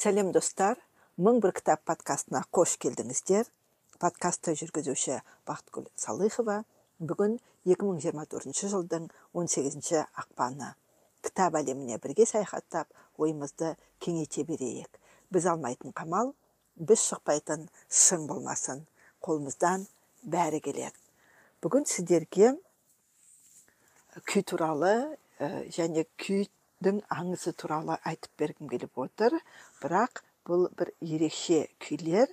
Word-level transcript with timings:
сәлем 0.00 0.30
достар. 0.32 0.78
Мың 1.20 1.42
бір 1.44 1.52
кітап 1.58 1.82
подкастына 1.84 2.40
қош 2.56 2.78
келдіңіздер. 2.80 3.44
Подкастты 4.00 4.54
жүргізуші 4.56 5.18
бақытгүл 5.48 5.90
салыхова. 6.00 6.62
Бүгін 7.04 7.36
2024 7.68 8.70
жылдың 8.72 9.10
18 9.36 9.90
ақпаны. 10.22 10.70
Кітап 11.20 11.58
әлеміне 11.60 12.00
бірге 12.00 12.24
саяхаттап 12.24 12.88
ойымызды 13.20 13.74
кеңейте 14.00 14.46
берейік. 14.48 14.88
Біз 15.28 15.50
алмайтын 15.52 15.92
қамал 15.92 16.32
біз 16.80 17.04
шықпайтын 17.10 17.68
шың 17.92 18.24
болмасын. 18.30 18.86
Қолымыздан 19.20 19.84
бәрі 20.24 20.62
келеді 20.64 20.96
бүгін 21.60 21.84
сіздерге 21.84 22.54
күй 24.24 24.42
туралы 24.48 24.94
және 25.76 26.06
күйдің 26.80 27.00
аңызы 27.12 27.52
туралы 27.60 27.98
айтып 28.08 28.30
бергім 28.40 28.68
келіп 28.72 28.96
отыр. 28.98 29.34
Бірақ 29.82 30.22
бұл 30.48 30.70
бір 30.72 30.88
ерекше 31.04 31.66
күйлер 31.76 32.30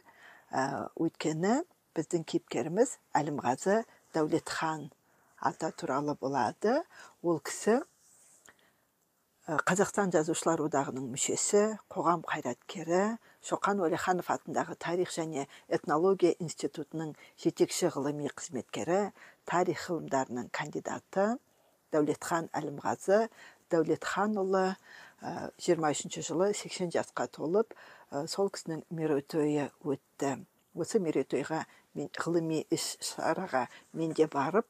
ә, 0.55 0.87
өйткені 0.95 1.65
біздің 1.97 2.23
кейіпкеріміз 2.23 2.93
әлімғазы 3.19 3.81
дәулетхан 4.15 4.87
ата 5.43 5.71
туралы 5.75 6.15
болады. 6.15 6.79
Ол 7.23 7.41
кісі 7.43 7.81
қазақстан 9.67 10.13
жазушылар 10.15 10.63
одағының 10.63 11.09
мүшесі 11.11 11.65
қоғам 11.91 12.23
қайраткері 12.23 13.17
шоқан 13.43 13.83
уәлиханов 13.83 14.31
атындағы 14.31 14.77
тарих 14.79 15.11
және 15.11 15.47
этнология 15.67 16.35
институтының 16.39 17.13
жетекші 17.43 17.91
ғылыми 17.95 18.31
қызметкері 18.31 19.11
тарих 19.43 19.89
ғылымдарының 19.89 20.49
кандидаты 20.55 21.33
дәулетхан 21.95 22.49
әлімғазы 22.59 23.27
дәулетханұлы 23.73 24.63
жиырма 25.63 25.91
үшінші 25.95 26.23
жылы 26.27 26.51
80 26.53 26.93
жасқа 26.95 27.27
толып 27.33 27.73
сол 28.29 28.51
кісінің 28.53 28.83
мерейтойы 28.93 29.69
өтті. 29.83 30.37
Осы 30.77 31.01
мерейтойға 31.01 31.63
мен 31.97 32.09
ғылыми 32.13 32.63
іс 32.73 32.95
шараға 33.01 33.65
мен 33.97 34.13
де 34.17 34.27
барып 34.29 34.67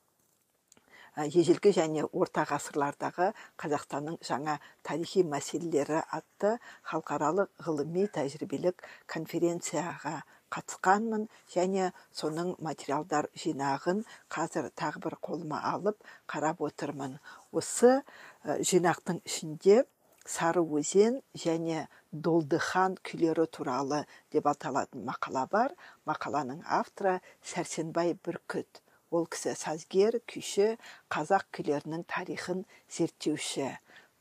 ежелгі 1.18 1.74
және 1.74 2.06
орта 2.14 2.46
ғасырлардағы 2.46 3.32
қазақстанның 3.60 4.20
жаңа 4.24 4.60
тарихи 4.86 5.24
мәселелері 5.26 6.04
атты 6.14 6.58
халықаралық 6.92 7.50
ғылыми 7.66 8.06
тәжірибелік 8.14 8.86
конференцияға 9.10 10.22
қатысқанмын 10.54 11.28
және 11.54 11.92
соның 12.16 12.56
материалдар 12.64 13.28
жинағын 13.44 14.04
қазір 14.34 14.72
тағы 14.80 15.04
бір 15.06 15.18
қолыма 15.28 15.60
алып 15.74 16.00
қарап 16.32 16.64
отырмын. 16.68 17.20
Осы 17.52 18.02
жинақтың 18.46 19.22
ішінде 19.28 19.84
сары 20.28 20.62
өзен 20.80 21.22
және 21.36 21.88
долдыхан 22.12 22.98
күйлері 23.08 23.48
туралы 23.58 24.04
деп 24.32 24.48
аталатын 24.52 25.06
мақала 25.08 25.48
бар. 25.52 25.76
Мақаланың 26.08 26.64
авторы 26.80 27.20
сәрсенбай 27.44 28.16
бүркіт. 28.26 28.82
Ол 29.12 29.28
кісі 29.32 29.56
сазгер 29.56 30.20
күйші 30.28 30.74
қазақ 31.14 31.48
күйлерінің 31.56 32.04
тарихын 32.12 32.66
зерттеуші. 32.92 33.70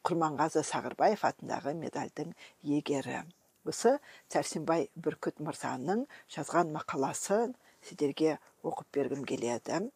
Құрманғазы 0.06 0.62
сағырбаев 0.62 1.26
атындағы 1.26 1.74
медальдің 1.74 2.36
иегері. 2.62 3.24
Осы 3.72 3.96
сәрсенбай 4.32 4.88
бүркіт 4.94 5.42
мырзаның 5.42 6.06
жазған 6.36 6.72
мақаласын 6.78 7.54
сіздерге 7.86 8.38
оқып 8.62 8.90
бергім 8.98 9.24
келеді 9.28 9.86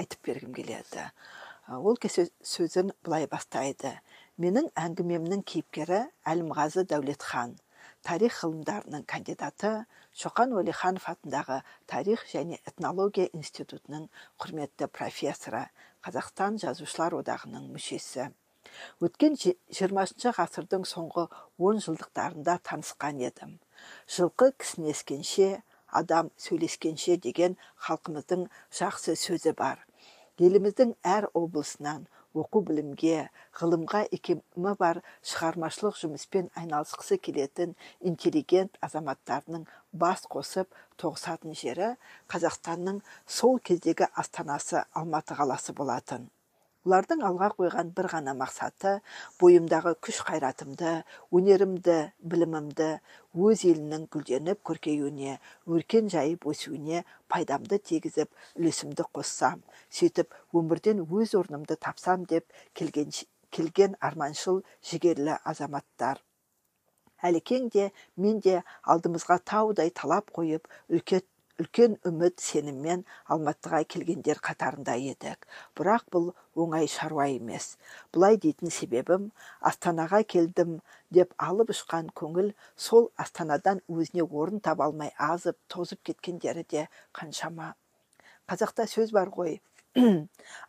айтып 0.00 0.26
бергім 0.26 0.54
келеді. 0.56 1.08
Ол 1.70 1.98
кісі 2.00 2.26
сөзін 2.42 2.92
былай 3.04 3.26
бастайды. 3.30 3.92
Менің 4.40 4.70
әңгімемнің 4.80 5.42
кейіпкері 5.50 6.00
әлімғазы 6.32 6.86
дәулетхан 6.90 7.58
тарих 8.06 8.38
ғылымдарының 8.40 9.04
кандидаты 9.12 9.72
шоқан 10.22 10.54
уәлиханов 10.56 11.06
атындағы 11.12 11.60
тарих 11.90 12.24
және 12.32 12.58
этнология 12.64 13.28
институтының 13.36 14.08
құрметті 14.40 14.88
профессоры 14.88 15.66
қазақстан 16.06 16.56
жазушылар 16.64 17.18
одағының 17.20 17.68
мүшесі 17.74 18.30
өткен 19.06 19.36
20 19.40 20.30
ғасырдың 20.38 20.86
соңғы 20.92 21.26
он 21.58 21.82
жылдықтарында 21.84 22.58
танысқан 22.68 23.20
едім. 23.24 23.58
Жылқы 24.06 24.52
кісінескенше 24.60 25.50
адам 26.00 26.30
сөйлескенше 26.38 27.16
деген 27.26 27.56
халқымыздың 27.86 28.46
жақсы 28.80 29.16
сөзі 29.18 29.54
бар. 29.58 29.84
Еліміздің 30.40 30.94
әр 31.04 31.26
облысынан 31.36 32.06
оқу 32.40 32.62
білімге 32.68 33.28
ғылымға 33.58 34.04
икемі 34.16 34.74
бар 34.78 35.00
шығармашылық 35.26 35.98
жұмыспен 36.00 36.50
айналысқысы 36.60 37.18
келетін 37.26 37.74
интеллигент 38.10 38.78
азаматтарының 38.86 39.66
бас 40.04 40.22
қосып 40.30 40.70
тоғысатын 41.02 41.56
жері 41.62 41.94
қазақстанның 42.30 43.00
сол 43.26 43.58
кездегі 43.58 44.08
астанасы 44.14 44.84
алматы 44.94 45.34
қаласы 45.34 45.74
болатын. 45.74 46.30
Олардың 46.86 47.22
алға 47.28 47.50
қойған 47.58 47.90
бір 47.96 48.06
ғана 48.08 48.32
мақсаты 48.36 48.92
бойымдағы 49.40 49.92
күш 50.06 50.20
қайратымды 50.28 50.92
өнерімді 51.36 51.96
білімімді 52.32 52.86
өз 53.48 53.64
елінің 53.68 54.06
гүлденіп 54.14 54.62
көркеюіне 54.70 55.34
өркен 55.76 56.08
жайып 56.14 56.46
өсуіне 56.52 57.02
пайдамды 57.28 57.78
тегізіп 57.90 58.32
үлесімді 58.56 59.04
қоссам 59.18 59.60
сөйтіп 59.98 60.32
өмірден 60.56 61.04
өз 61.04 61.36
орнымды 61.42 61.76
тапсам 61.76 62.24
деп 62.32 62.48
келген, 62.72 63.12
келген 63.52 63.98
арманшыл 64.00 64.62
жігерлі 64.80 65.36
азаматтар. 65.44 66.24
Әлекең 67.20 67.68
де 67.68 67.90
мен 68.16 68.40
де 68.40 68.62
алдымызға 68.88 69.36
таудай 69.44 69.92
талап 69.92 70.32
қойып 70.32 70.64
үлкен 70.88 71.26
үлкен 71.60 71.98
үміт 72.08 72.40
сеніммен 72.40 73.02
алматыға 73.34 73.82
келгендер 73.94 74.40
қатарында 74.46 74.94
едік. 74.96 75.46
Бірақ 75.76 76.06
бұл 76.14 76.30
оңай 76.56 76.88
шаруа 76.88 77.26
емес. 77.28 77.76
Бұлай 78.14 78.40
дейтін 78.40 78.72
себебім 78.72 79.28
астанаға 79.60 80.22
келдім 80.34 80.78
деп 81.12 81.34
алып 81.36 81.74
ұшқан 81.76 82.10
көңіл 82.16 82.52
сол 82.88 83.10
астанадан 83.24 83.84
өзіне 83.88 84.24
орын 84.24 84.64
таба 84.64 84.88
алмай 84.88 85.12
азып 85.30 85.58
тозып 85.68 86.02
кеткендері 86.10 86.64
де 86.64 86.88
қаншама. 87.12 87.74
Қазақта 88.48 88.88
сөз 88.88 89.12
бар 89.12 89.28
ғой 89.36 89.60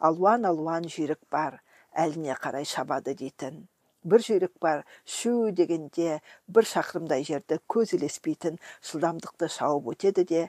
алуан 0.08 0.46
алуан 0.50 0.88
жүйрік 0.91 1.22
бар 1.31 1.62
әліне 1.94 2.35
қарай 2.44 2.66
шабады 2.66 3.16
дейтін. 3.16 3.68
Бір 4.04 4.24
жүйрік 4.26 4.54
бар 4.62 4.84
шу 5.06 5.52
дегенде 5.58 6.20
бір 6.58 6.68
шақырымдай 6.70 7.26
жерді 7.28 7.60
көз 7.74 7.94
ілеспейтін 7.98 8.58
жылдамдықты 8.90 9.50
шауып 9.56 9.92
өтеді 9.94 10.26
де 10.32 10.42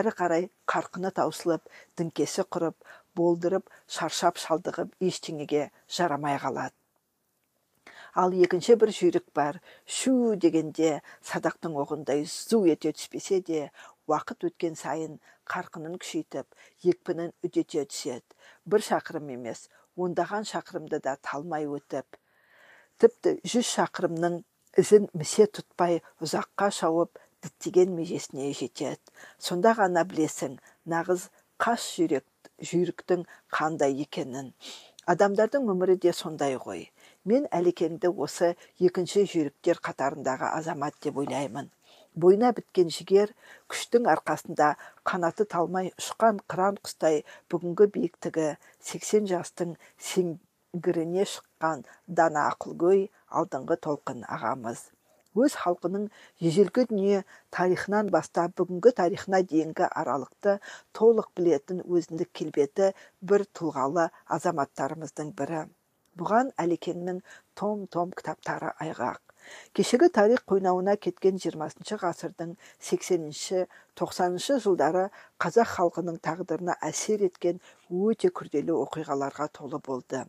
әрі 0.00 0.12
қарай 0.20 0.46
қарқыны 0.70 1.10
таусылып 1.16 1.66
діңкесі 1.98 2.46
құрып 2.56 2.92
болдырып 3.18 3.72
шаршап 3.96 4.38
шалдығып 4.38 4.94
ештеңеге 5.10 5.70
жарамай 5.96 6.38
қалады. 6.38 6.76
Ал 8.14 8.34
екінші 8.34 8.74
бір 8.78 8.94
жүйрік 8.94 9.26
бар 9.34 9.60
шу 9.98 10.34
дегенде 10.44 10.96
садақтың 11.26 11.76
оғындай 11.82 12.24
зу 12.30 12.64
ете 12.70 12.94
түспесе 12.94 13.42
де 13.50 13.66
уақыт 14.10 14.46
өткен 14.50 14.78
сайын 14.78 15.18
қарқынын 15.50 15.98
күшейтіп 15.98 16.46
екпінін 16.94 17.34
үдете 17.46 17.84
түседі. 17.90 18.26
Бір 18.66 18.86
шақырым 18.86 19.30
емес 19.34 19.68
ондаған 19.98 20.46
шақырымды 20.50 21.02
да 21.06 21.16
талмай 21.22 21.66
өтіп 21.66 22.19
тіпті 23.00 23.38
жүз 23.48 23.68
шақырымның 23.74 24.40
ізін 24.80 25.08
місе 25.16 25.46
тұтпай 25.56 26.00
ұзаққа 26.24 26.68
шауып 26.78 27.20
діттеген 27.44 27.94
межесіне 27.96 28.50
жетеді. 28.56 29.00
Сонда 29.38 29.72
ғана 29.78 30.04
білесің 30.08 30.58
нағыз 30.92 31.28
қас 31.64 31.86
жүйрек 31.96 32.26
жүйріктің 32.70 33.24
қандай 33.56 33.96
екенін. 34.04 34.52
Адамдардың 35.08 35.70
өмірі 35.72 35.96
де 36.04 36.12
сондай 36.12 36.58
ғой. 36.60 36.84
Мен 37.24 37.46
әлекеңді 37.56 38.12
осы 38.26 38.52
екінші 38.78 39.24
жүйріктер 39.32 39.80
қатарындағы 39.86 40.52
азамат 40.58 41.00
деп 41.02 41.16
ойлаймын. 41.22 41.70
Бойына 42.20 42.52
біткен 42.52 42.92
жігер 42.92 43.32
күштің 43.72 44.08
арқасында 44.12 44.74
қанаты 45.08 45.46
талмай 45.48 45.90
ұшқан 45.96 46.40
қыран 46.52 46.78
құстай 46.84 47.22
бүгінгі 47.52 47.88
биіктігі 47.96 48.46
80 48.92 49.28
жастың 49.32 49.74
гіріне 50.86 51.24
шыққан 51.28 51.80
дана 52.18 52.42
ақылгөй 52.52 53.00
алдыңғы 53.40 53.76
толқын 53.86 54.20
ағамыз. 54.36 54.82
Өз 55.44 55.56
халқының 55.62 56.04
ежелгі 56.50 56.84
дүние 56.90 57.18
тарихынан 57.56 58.10
бастап 58.14 58.54
бүгінгі 58.60 58.92
тарихына 59.00 59.40
дейінгі 59.52 59.88
аралықты 60.02 60.54
толық 60.98 61.28
білетін 61.40 61.82
өзіндік 61.82 62.30
келбеті 62.40 62.92
бір 63.32 63.46
тұлғалы 63.58 64.06
азаматтарымыздың 64.38 65.34
бірі. 65.42 65.64
Бұған 66.18 66.54
әлекеңнің 66.66 67.20
том 67.58 67.86
том 67.94 68.14
кітаптары 68.14 68.72
айғақ. 68.86 69.20
Кешегі 69.74 70.10
тарих 70.14 70.42
қойнауына 70.50 70.96
кеткен 71.04 71.38
20 71.42 71.94
ғасырдың 72.02 72.56
80-ші 72.88 73.64
90-шы 74.00 74.58
жылдары 74.66 75.06
қазақ 75.44 75.72
халқының 75.76 76.18
тағдырына 76.26 76.76
әсер 76.90 77.24
еткен 77.30 77.62
өте 77.90 78.30
күрделі 78.30 78.76
оқиғаларға 78.84 79.48
толы 79.60 79.80
болды. 79.86 80.26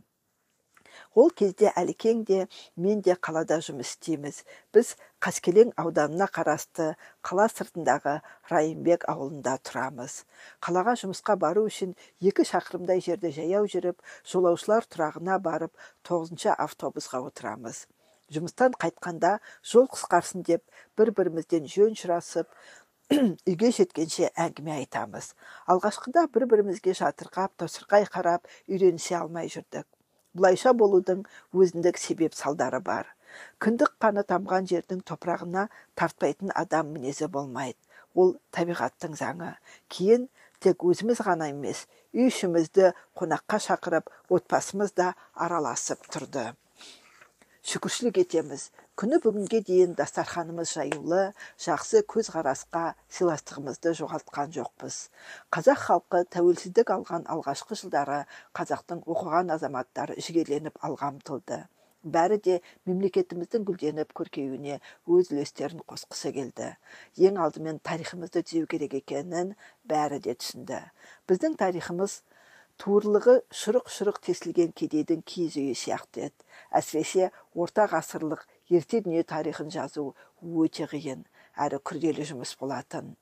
Ол 1.16 1.30
кезде 1.42 1.72
әлекең 1.82 2.24
де 2.30 2.40
мен 2.76 3.02
де 3.06 3.16
қалада 3.28 3.60
жұмыс 3.68 3.94
істейміз. 3.94 4.42
Біз 4.74 4.96
қаскелең 5.24 5.72
ауданына 5.84 6.28
қарасты 6.38 6.92
қала 7.28 7.48
сыртындағы 7.52 8.18
райымбек 8.52 9.08
ауылында 9.12 9.58
тұрамыз. 9.68 10.24
Қалаға 10.64 10.98
жұмысқа 11.04 11.38
бару 11.46 11.68
үшін 11.70 11.96
екі 12.20 12.48
шақырымдай 12.52 13.02
жерді 13.08 13.34
жаяу 13.38 13.70
жүріп 13.72 14.04
жолаушылар 14.34 14.90
тұрағына 14.92 15.40
барып 15.40 15.74
тоғызыншы 16.08 16.56
автобусқа 16.58 17.24
отырамыз. 17.30 17.86
Жұмыстан 18.32 18.78
қайтқанда 18.80 19.40
жол 19.68 19.90
қысқарсын 19.92 20.46
деп 20.48 20.64
бір 20.98 21.12
бірімізден 21.18 21.66
жөн 21.68 21.98
сұрасып 22.00 22.48
үйге 23.50 23.72
жеткенше 23.76 24.30
әңгіме 24.40 24.72
айтамыз. 24.78 25.34
Алғашқыда 25.74 26.30
бір 26.32 26.46
бірімізге 26.54 26.96
жатырқап 26.96 27.58
тосырқай 27.60 28.08
қарап 28.08 28.48
үйренісе 28.72 29.18
алмай 29.20 29.52
жүрдік. 29.52 29.84
Бұлайша 30.38 30.74
болудың 30.78 31.26
өзіндік 31.54 31.98
себеп 32.02 32.36
салдары 32.38 32.80
бар. 32.84 33.08
Кіндік 33.64 33.96
қаны 34.04 34.24
тамған 34.28 34.68
жердің 34.72 35.02
топырағына 35.08 35.68
тартпайтын 35.96 36.52
адам 36.56 36.92
мінезі 36.96 37.30
болмайды. 37.32 37.80
Ол 38.16 38.36
табиғаттың 38.56 39.16
заңы. 39.20 39.54
Кейін 39.88 40.28
тек 40.60 40.84
өзіміз 40.84 41.22
ғана 41.26 41.48
емес 41.52 41.86
үй 42.14 42.28
ішімізді 42.28 42.92
қонаққа 43.18 43.60
шақырып 43.68 44.12
отбасымыз 44.36 44.92
да 44.98 45.14
араласып 45.34 46.04
тұрды. 46.12 46.52
Шүкіршілік 47.64 48.20
етеміз. 48.26 48.70
Күні 49.02 49.18
бүгінге 49.18 49.60
дейін 49.66 49.96
дастарханымыз 49.98 50.76
жаюлы 50.76 51.22
жақсы 51.66 52.04
көзқарасқа 52.14 52.84
сыйластығымызды 53.18 53.96
жоғалтқан 53.98 54.54
жоқпыз. 54.54 54.98
Қазақ 55.58 55.82
халқы 55.88 56.22
тәуелсіздік 56.36 56.94
алған 57.00 57.26
алғашқы 57.34 57.80
жылдары 57.82 58.20
қазақтың 58.60 59.02
оқыған 59.10 59.56
азаматтары 59.58 60.22
жігерленіп 60.22 60.78
алға 60.86 61.16
ұмтылды 61.16 61.64
бәрі 62.02 62.38
де 62.46 62.60
мемлекетіміздің 62.90 63.66
гүлденіп 63.66 64.14
көркеюіне 64.18 64.80
өз 65.06 65.30
үлестерін 65.34 65.84
қосқысы 65.86 66.32
келді. 66.34 66.72
Ең 67.18 67.38
алдымен 67.42 67.78
тарихымызды 67.86 68.42
түзеу 68.42 68.70
керек 68.70 68.96
екенін 68.98 69.54
бәрі 69.86 70.18
де 70.26 70.34
түсінді. 70.34 70.82
Біздің 71.30 71.58
тарихымыз 71.62 72.22
туырлығы 72.82 73.34
шұрық-шұрық 73.54 74.16
тесілген 74.26 74.72
кедейдің 74.74 75.20
киіз 75.32 75.58
үйі 75.62 75.74
сияқты 75.78 76.24
еді. 76.28 76.46
Әсіресе 76.80 77.28
орта 77.54 77.86
ғасырлық 77.92 78.48
ерте 78.74 79.04
дүние 79.06 79.22
тарихын 79.32 79.70
жазу 79.70 80.08
өте 80.42 80.88
қиын 80.90 81.22
әрі 81.66 81.82
күрделі 81.86 82.26
жұмыс 82.32 82.56
болатын. 82.58 83.14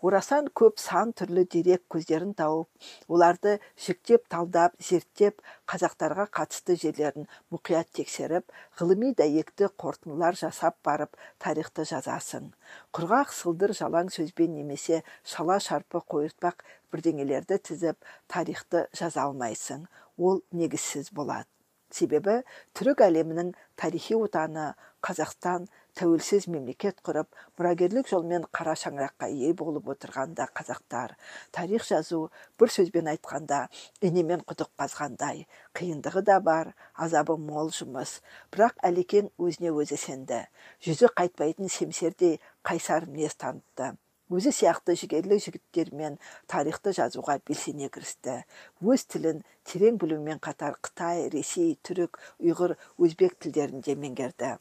Орасан 0.00 0.50
көп 0.60 0.80
сан 0.82 1.12
түрлі 1.18 1.46
дерек 1.52 1.82
көздерін 1.92 2.34
тауып 2.38 2.88
оларды 3.12 3.56
жіктеп 3.86 4.28
талдап 4.32 4.76
зерттеп 4.88 5.42
қазақтарға 5.72 6.28
қатысты 6.38 6.76
жерлерін 6.82 7.28
мұқият 7.54 7.90
тексеріп 7.98 8.54
ғылыми 8.80 9.12
дәйекті 9.18 9.70
қорытындылар 9.82 10.38
жасап 10.42 10.78
барып 10.86 11.16
тарихты 11.42 11.86
жазасың. 11.88 12.52
Құрғақ 12.96 13.34
сылдыр 13.40 13.74
жалаң 13.80 14.12
сөзбен 14.14 14.54
немесе 14.58 15.02
шала 15.24 15.58
шарпы 15.60 16.02
қойыртпақ 16.04 16.64
бірдеңелерді 16.92 17.60
тізіп 17.70 18.00
тарихты 18.32 18.86
жаза 18.94 19.26
алмайсың. 19.28 19.86
Ол 20.16 20.40
негізсіз 20.52 21.12
болады 21.12 21.50
себебі 21.96 22.40
түрік 22.76 23.02
әлемінің 23.06 23.52
тарихи 23.80 24.16
отаны 24.18 24.72
қазақстан 25.06 25.68
тәуелсіз 25.96 26.46
мемлекет 26.52 26.98
құрып 27.06 27.30
мұрагерлік 27.56 28.08
жолмен 28.10 28.44
қара 28.58 28.74
шаңыраққа 28.76 29.30
ие 29.32 29.52
болып 29.56 29.88
отырғанда 29.94 30.48
қазақтар. 30.58 31.14
Тарих 31.56 31.86
жазу 31.88 32.26
бір 32.60 32.72
сөзбен 32.74 33.08
айтқанда 33.14 33.62
инемен 34.04 34.44
құдық 34.44 34.74
қазғандай. 34.76 35.46
Қиындығы 35.72 36.22
да 36.28 36.40
бар 36.40 36.74
азабы 36.94 37.38
мол 37.40 37.72
жұмыс. 37.72 38.18
Бірақ 38.52 38.76
әлекең 38.84 39.30
өзіне 39.40 39.72
өзі 39.72 39.96
сенді. 40.00 40.42
Жүзі 40.84 41.12
қайтпайтын 41.16 41.72
семсердей 41.72 42.40
қайсар 42.60 43.08
мінез 43.08 43.38
танытты. 43.40 43.94
Өзі 44.26 44.50
сияқты 44.50 44.96
жігерлі 44.98 45.36
жігіттермен 45.38 46.16
тарихты 46.50 46.90
жазуға 46.96 47.38
белсене 47.46 47.86
кірісті. 47.94 48.40
Өз 48.82 49.06
тілін 49.06 49.44
терең 49.70 50.00
білумен 50.02 50.40
қатар 50.42 50.74
қытай 50.82 51.28
ресей 51.30 51.76
түрік 51.86 52.18
ұйғыр 52.42 52.74
өзбек 52.98 53.38
тілдерін 53.38 53.86
де 53.86 53.94
меңгерді. 53.94 54.56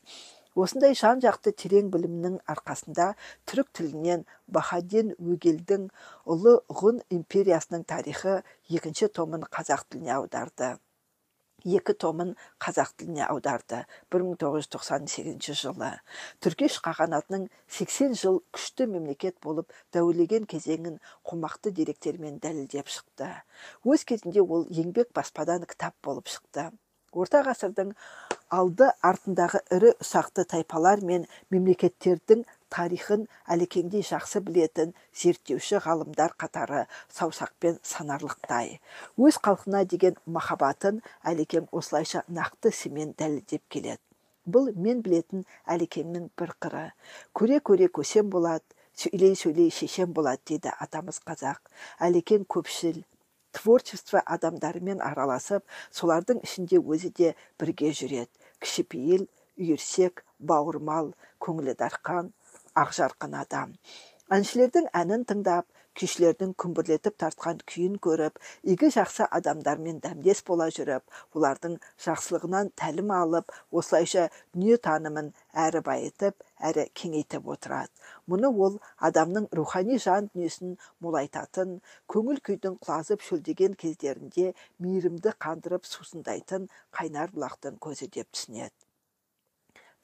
Осындай 0.64 0.96
жан 0.96 1.22
жақты 1.24 1.52
терең 1.62 1.92
білімнің 1.94 2.40
арқасында 2.52 3.10
түрік 3.50 3.72
тілінен 3.76 4.24
бахадин 4.58 5.12
өгелдің 5.20 5.90
ұлы 6.36 6.56
ғұн 6.82 7.02
империясының 7.18 7.84
тарихы 7.92 8.40
екінші 8.80 9.12
томын 9.20 9.44
қазақ 9.58 9.84
тіліне 9.90 10.16
аударды. 10.16 10.76
Екі 11.66 11.96
томын 11.98 12.36
қазақ 12.62 12.92
тіліне 13.02 13.26
аударды 13.26 13.82
1998 14.14 15.56
жылы. 15.62 15.92
Түркеш 16.46 16.78
қағанатының 16.86 17.48
80 17.80 18.16
жыл 18.22 18.40
күшті 18.54 18.86
мемлекет 18.92 19.40
болып 19.42 19.74
дәуірлеген 19.98 20.46
кезеңін 20.46 21.02
қомақты 21.26 21.74
деректермен 21.74 22.38
дәлелдеп 22.40 22.94
шықты. 22.94 23.32
Өз 23.84 24.06
кезінде 24.06 24.46
ол 24.46 24.70
еңбек 24.70 25.10
баспадан 25.18 25.66
кітап 25.66 25.98
болып 26.06 26.30
шықты. 26.30 26.70
Орта 27.16 27.42
ғасырдың 27.48 27.94
алды 28.54 28.92
артындағы 29.10 29.62
ірі 29.74 29.94
ұсақты 30.04 30.46
тайпалар 30.52 31.02
мен 31.08 31.26
мемлекеттердің 31.54 32.44
тарихын 32.76 33.26
әлекеңдей 33.56 34.04
жақсы 34.06 34.42
білетін 34.46 34.94
зерттеуші 35.16 35.80
ғалымдар 35.86 36.36
қатары 36.42 36.86
саусақпен 37.18 37.80
санарлықтай. 37.84 38.80
Өз 39.18 39.40
халқына 39.46 39.86
деген 39.88 40.20
махаббатын 40.26 41.02
әлекең 41.24 41.70
осылайша 41.72 42.26
нақты 42.28 42.74
ісімен 42.76 43.16
дәлелдеп 43.18 43.64
келеді. 43.70 44.02
Бұл 44.46 44.70
мен 44.78 45.02
білетін 45.02 45.46
әлекеңнің 45.66 46.30
бір 46.38 46.54
қыры. 46.62 46.86
Көре 47.34 47.62
көре 47.66 47.90
көсем 47.90 48.30
болады 48.30 48.64
сөйлей 48.96 49.36
сөйлей 49.40 49.72
шешен 49.74 50.14
болады 50.14 50.44
дейді 50.52 50.76
атамыз 50.80 51.22
қазақ. 51.26 51.64
Әлекең 52.00 52.46
көпшіл 52.46 53.02
творчество 53.56 54.22
адамдарымен 54.36 55.02
араласып 55.04 55.64
солардың 56.00 56.42
ішінде 56.48 56.82
өзі 56.82 57.12
де 57.20 57.34
бірге 57.60 57.92
жүреді. 58.00 58.32
Кішіпейіл 58.64 59.28
үйірсек 59.60 60.24
бауырмал 60.40 61.14
көңілі 61.44 61.76
дарқан 61.80 62.34
ақжарқын 62.76 63.38
адам. 63.40 63.76
Әншілердің 64.36 64.90
әнін 65.02 65.24
тыңдап 65.30 65.68
күйшілердің 66.00 66.54
күмбірлетіп 66.62 67.16
тартқан 67.22 67.62
күйін 67.72 67.96
көріп 68.06 68.40
игі 68.74 68.90
жақсы 68.96 69.28
адамдармен 69.38 70.02
дәмдес 70.04 70.42
бола 70.48 70.68
жүріп 70.78 71.38
олардың 71.40 71.78
жақсылығынан 72.06 72.72
тәлім 72.82 73.14
алып 73.16 73.54
осылайша 73.82 74.28
танымын 74.88 75.32
әрі 75.66 75.82
байытып 75.90 76.44
әрі 76.70 76.88
кеңейтіп 77.02 77.48
отырады. 77.56 77.92
Мұны 78.32 78.52
ол 78.68 78.80
адамның 79.10 79.48
рухани 79.60 80.00
жан 80.08 80.30
дүниесін 80.34 80.78
молайтатын 81.06 81.78
көңіл 82.12 82.42
күйдің 82.50 82.80
құлазып 82.86 83.24
шөлдеген 83.28 83.78
кездерінде 83.84 84.54
мейірімді 84.84 85.36
қандырып 85.46 85.88
сусындайтын 85.92 86.68
қайнар 87.00 87.32
бұлақтың 87.36 87.80
көзі 87.88 88.12
деп 88.18 88.32
түсінеді. 88.32 88.76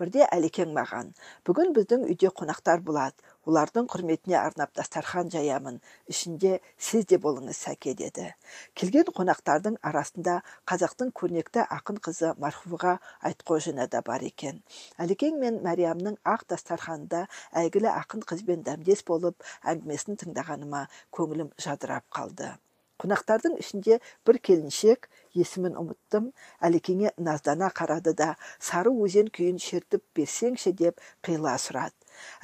Бірде 0.01 0.23
әлекең 0.33 0.71
маған 0.73 1.09
бүгін 1.47 1.75
біздің 1.75 2.07
үйде 2.09 2.29
қонақтар 2.39 2.79
болады 2.85 3.30
олардың 3.49 3.87
құрметіне 3.91 4.37
арнап 4.37 4.73
дастархан 4.77 5.31
жаямын 5.33 5.79
ішінде 6.13 6.59
сіз 6.77 7.07
де 7.09 7.17
болыңыз 7.23 7.57
сәке 7.65 7.95
деді. 7.97 8.27
Келген 8.77 9.09
қонақтардың 9.17 9.79
арасында 9.91 10.35
қазақтың 10.69 11.13
көрнекті 11.17 11.65
ақын 11.77 12.01
қызы 12.07 12.33
марфуға 12.43 12.97
айтқожина 13.31 13.87
да 13.91 14.03
бар 14.05 14.21
екен. 14.31 14.61
Әлекең 15.01 15.39
мен 15.41 15.61
мәриямның 15.65 16.19
ақ 16.35 16.45
дастарханында 16.53 17.25
әйгілі 17.63 17.89
ақын 17.93 18.25
қызбен 18.29 18.65
дәмдес 18.67 19.05
болып 19.07 19.41
әңгімесін 19.65 20.21
тыңдағаныма 20.21 20.85
көңілім 21.17 21.55
жадырап 21.57 22.05
қалды. 22.13 22.53
Қонақтардың 23.01 23.55
ішінде 23.57 23.97
бір 24.27 24.37
келіншек 24.45 25.07
есімін 25.33 25.73
ұмыттым. 25.81 26.27
Әлекеңе 26.61 27.15
наздана 27.17 27.71
қарады 27.73 28.13
да 28.13 28.35
сары 28.59 28.93
өзен 28.93 29.31
күйін 29.33 29.57
шертіп 29.57 30.05
берсеңші? 30.13 30.75
деп 30.77 31.01
қиыла 31.25 31.55
сұрады. 31.57 31.97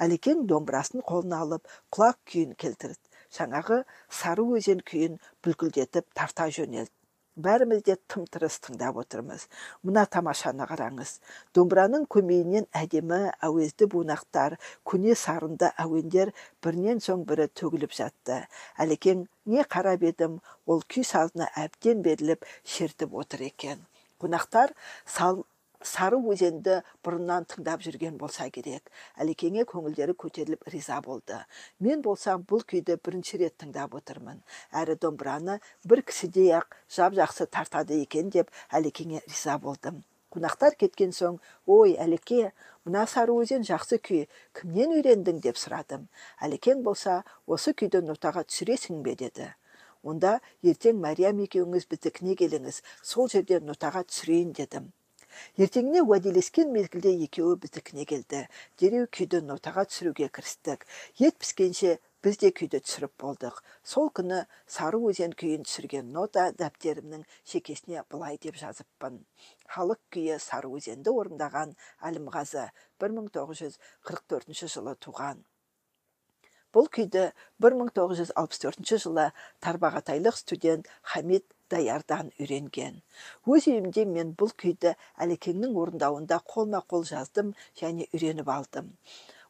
Әлекең 0.04 0.44
домбырасын 0.50 1.02
қолына 1.10 1.40
алып 1.44 1.72
құлақ 1.94 2.18
күйін 2.32 2.54
келтірді. 2.62 3.00
Жаңағы 3.38 3.82
сары 4.20 4.44
өзен 4.58 4.84
күйін 4.90 5.18
бүлкілдетіп 5.44 6.06
тарта 6.18 6.46
жөнелді. 6.58 6.92
Бәріміз 7.38 7.84
де 7.86 7.94
тым 8.10 8.24
тырыс 8.26 8.56
тыңдап 8.64 8.96
отырмыз. 8.98 9.44
Мына 9.86 10.02
тамашаны 10.10 10.66
қараңыз. 10.70 11.12
Домбыраның 11.54 12.08
көмейінен 12.14 12.66
әдемі 12.80 13.20
әуезді 13.48 13.86
бунақтар 13.92 14.56
көне 14.92 15.14
сарынды 15.20 15.70
әуендер 15.84 16.32
бірінен 16.66 16.98
соң 17.04 17.22
бірі 17.28 17.46
төгіліп 17.60 17.94
жатты. 18.00 18.40
Әлекең 18.86 19.28
не 19.54 19.62
қарап 19.76 20.02
едім 20.08 20.40
ол 20.66 20.82
күй 20.90 21.06
сазына 21.06 21.46
әбден 21.66 22.02
беріліп 22.02 22.48
шертіп 22.74 23.14
отыр 23.22 23.46
екен 23.52 23.86
қонақтар 24.18 24.74
сал 25.06 25.44
сары 25.84 26.18
өзенді 26.18 26.80
бұрыннан 27.06 27.46
тыңдап 27.50 27.82
жүрген 27.84 28.18
болса 28.18 28.48
керек. 28.50 28.90
Әлекеңе 29.16 29.64
көңілдері 29.68 30.14
көтеріліп 30.18 30.68
риза 30.72 31.00
болды. 31.04 31.38
Мен 31.78 32.02
болсам 32.02 32.42
бұл 32.42 32.64
күйді 32.66 32.98
бірінші 32.98 33.38
рет 33.44 33.56
тыңдап 33.62 33.94
отырмын. 33.98 34.42
Әрі 34.72 34.98
домбыраны 34.98 35.60
бір 35.84 36.02
кісідей 36.02 36.52
ақ 36.58 36.74
жап 36.90 37.14
жақсы 37.18 37.46
тартады 37.46 38.02
екен 38.02 38.30
деп 38.30 38.50
әлекеңе 38.70 39.22
риза 39.26 39.58
болдым. 39.58 40.02
Қонақтар 40.34 40.74
кеткен 40.76 41.14
соң 41.16 41.38
ой 41.66 41.94
әлеке 41.96 42.50
мына 42.84 43.06
сары 43.08 43.32
өзен 43.32 43.64
жақсы 43.64 43.96
күй 44.02 44.26
кімнен 44.58 44.92
үйрендің? 44.98 45.40
деп 45.40 45.56
сұрадым. 45.56 46.08
Әлекең 46.44 46.82
болса 46.82 47.22
осы 47.46 47.72
күйді 47.72 48.02
нотаға 48.04 48.44
түсіресің 48.50 49.00
бе? 49.06 49.14
деді. 49.14 49.54
Онда 50.02 50.38
ертең 50.62 51.00
мәриям 51.00 51.40
екеуіңіз 51.46 51.88
біздікіне 51.90 52.36
келіңіз. 52.42 52.82
Сол 53.02 53.32
жерде 53.32 53.60
нотаға 53.64 54.04
түсірейін 54.04 54.52
дедім. 54.60 54.92
Ертеңіне 55.60 56.02
уәделескен 56.04 56.72
мезгілде 56.74 57.14
екеуі 57.26 57.58
біздікіне 57.62 58.04
келді. 58.10 58.44
Дереу 58.80 59.08
күйді 59.18 59.40
нотаға 59.48 59.84
түсіруге 59.90 60.28
кірістік. 60.28 60.86
Ет 61.18 61.38
піскенше 61.42 61.98
біз 62.22 62.38
де 62.42 62.50
күйді 62.50 62.80
түсіріп 62.82 63.12
болдық. 63.22 63.60
Сол 63.86 64.08
күні 64.14 64.40
сары 64.66 64.98
өзен 65.10 65.34
күйін 65.38 65.66
түсірген 65.68 66.08
нота 66.14 66.48
дәптерімнің 66.58 67.26
шекесіне 67.46 68.02
былай 68.10 68.40
деп 68.42 68.58
жазыппын. 68.58 69.20
Халық 69.74 70.00
күйі 70.14 70.40
сары 70.42 70.72
өзенді 70.80 71.14
орындаған 71.14 71.76
әлімғазы 72.10 72.66
1944 73.04 74.66
жылы 74.74 74.96
туған. 75.06 75.44
Бұл 76.74 76.90
күйді 76.92 77.30
1964 77.64 78.98
жылы 79.04 79.30
тарбағатайлық 79.64 80.36
студент 80.36 80.90
хамид 81.14 81.46
даярдан 81.70 82.30
үйренген. 82.38 83.00
Өз 83.46 83.68
үйімде 83.70 84.04
мен 84.08 84.34
бұл 84.40 84.52
күйді 84.62 84.94
әлекеңнің 85.24 85.74
орындауында 85.82 86.40
қолма 86.52 86.82
қол 86.92 87.04
жаздым 87.08 87.54
және 87.80 88.08
үйреніп 88.12 88.48
алдым. 88.54 88.94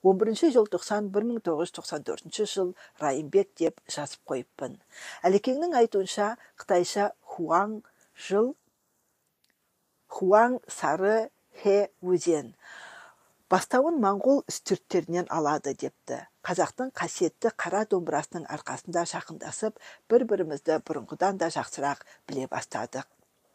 11 0.02 0.52
желтоқсан 0.54 1.10
1994 1.14 2.46
жыл 2.46 2.74
райымбек 3.02 3.50
деп 3.58 3.80
жазып 3.90 4.20
қойыппын. 4.30 4.78
Әлекеңнің 5.26 5.74
айтуынша 5.80 6.36
қытайша 6.60 7.10
хуаң 7.34 7.80
жыл 8.28 8.54
хуаң 10.08 10.60
сары 10.70 11.30
хе 11.62 11.88
өзен. 12.02 12.54
Бастауын 13.52 13.96
моңғол 14.02 14.42
үстірттерінен 14.50 15.28
алады 15.32 15.72
депті. 15.82 16.18
Қазақтың 16.44 16.90
қасиетті 17.00 17.52
қара 17.62 17.84
домбырасының 17.88 18.44
арқасында 18.56 19.04
жақындасып 19.08 19.78
бір 20.12 20.24
бірімізді 20.32 20.76
бұрынғыдан 20.88 21.40
да 21.40 21.48
жақсырақ 21.54 22.04
біле 22.28 22.44
бастадық. 22.52 23.08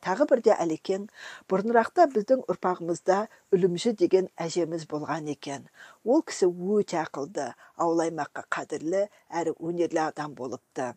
Тағы 0.03 0.25
бірде 0.27 0.55
әлекең 0.59 1.05
бұрынырақта 1.51 2.07
біздің 2.15 2.41
ұрпағымызда 2.51 3.19
үлімжі 3.55 3.93
деген 4.01 4.27
әжеміз 4.35 4.88
болған 4.91 5.29
екен. 5.31 5.69
Ол 6.03 6.25
кісі 6.27 6.50
өте 6.50 7.00
ақылды 7.03 7.53
ауыл 7.77 8.03
аймаққа 8.07 8.43
қадірлі 8.57 9.05
әрі 9.29 9.53
өнерлі 9.62 10.03
адам 10.09 10.33
болыпты. 10.35 10.89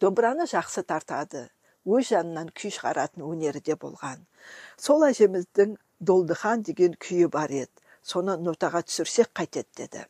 Домбыраны 0.00 0.46
жақсы 0.48 0.86
тартады 0.86 1.48
өз 1.84 2.08
жанынан 2.14 2.48
күй 2.56 2.72
шығаратын 2.72 3.26
өнері 3.26 3.60
де 3.66 3.76
болған. 3.76 4.24
Сол 4.80 5.04
әжеміздің 5.10 5.76
долдыхан 6.00 6.62
деген 6.62 6.94
күйі 7.00 7.28
бар 7.32 7.52
еді 7.62 7.86
соны 8.06 8.36
нотаға 8.46 8.82
түсірсек 8.86 9.30
қайтеді 9.38 9.80
деді. 9.80 10.02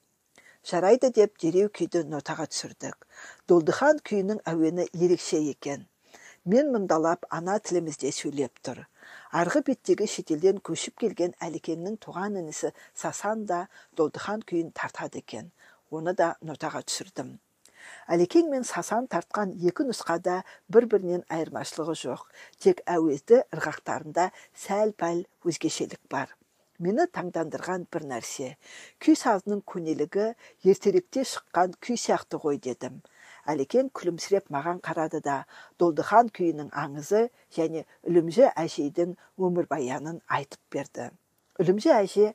Жарайды 0.66 1.12
деп 1.14 1.38
дереу 1.38 1.70
күйді 1.78 2.02
нотаға 2.10 2.48
түсірдік. 2.50 3.06
Долдыхан 3.48 4.02
күйінің 4.08 4.42
әуені 4.52 4.88
ерекше 4.92 5.38
екен. 5.52 5.86
Мен 6.44 6.72
мұндалап 6.74 7.26
ана 7.30 7.56
тілімізде 7.62 8.10
сөйлеп 8.12 8.60
тұр. 8.66 8.82
Арғы 9.30 9.62
беттегі 9.70 10.10
шетелден 10.10 10.60
көшіп 10.68 10.98
келген 11.06 11.34
әлекеңнің 11.48 11.96
туған 12.02 12.38
інісі 12.42 12.74
сасан 12.94 13.46
да 13.46 13.66
долдыхан 13.96 14.42
күйін 14.42 14.74
тартады 14.74 15.22
екен. 15.22 15.50
Оны 15.90 16.14
да 16.18 16.34
нотаға 16.42 16.82
түсірдім 16.82 17.36
әлекең 18.12 18.50
мен 18.52 18.64
сасан 18.68 19.06
тартқан 19.12 19.52
екі 19.70 19.86
нұсқада 19.90 20.40
бір 20.72 20.86
бірінен 20.92 21.26
айырмашылығы 21.32 21.94
жоқ. 22.02 22.24
Тек 22.62 22.82
әуезді 22.96 23.42
ырғақтарында 23.56 24.30
сәл 24.66 24.92
пәл 25.02 25.24
өзгешелік 25.46 26.02
бар. 26.10 26.34
Мені 26.78 27.06
таңдандырған 27.08 27.86
бір 27.92 28.04
нәрсе. 28.10 28.48
Күй 29.00 29.16
сазының 29.16 29.62
көнелігі 29.72 30.26
ертеректе 30.68 31.22
шыққан 31.24 31.72
күй 31.80 31.96
сияқты 32.02 32.40
ғой 32.42 32.58
дедім. 32.60 32.98
Әлекең 33.48 33.88
күлімсіреп 33.96 34.50
маған 34.52 34.82
қарады 34.84 35.22
да 35.24 35.36
долдыхан 35.80 36.28
күйінің 36.36 36.68
аңызы 36.82 37.22
және 37.56 37.86
үлімжі 38.04 38.50
әжейдің 38.52 39.16
өмірбаянын 39.48 40.20
айтып 40.38 40.60
берді. 40.76 41.08
Үлімжі 41.62 41.94
әже 41.96 42.32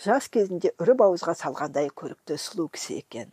жас 0.00 0.28
кезінде 0.32 0.72
үріп 0.80 1.02
ауызға 1.04 1.34
салғандай 1.38 1.90
көрікті 1.92 2.38
сұлу 2.40 2.68
кісі 2.72 2.98
екен. 3.02 3.32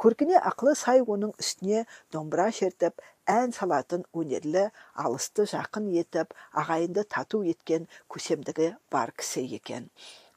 Көркіне 0.00 0.40
ақылы 0.50 0.74
сай 0.78 1.00
оның 1.00 1.32
үстіне 1.38 1.84
домбыра 2.12 2.50
шертіп 2.52 3.00
ән 3.30 3.54
салатын 3.54 4.02
өнерлі 4.12 4.66
алысты 4.94 5.46
жақын 5.50 5.86
етіп 6.02 6.34
ағайынды 6.50 7.06
тату 7.06 7.44
еткен 7.46 7.86
көсемдігі 8.10 8.74
бар 8.90 9.14
кісі 9.16 9.46
екен. 9.60 9.88